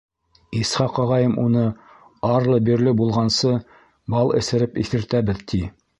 [0.59, 1.65] Исхаҡ ағайым уны,
[2.31, 3.53] арлы-бирле булғансы,
[4.15, 5.63] бал эсереп иҫертәбеҙ, ти.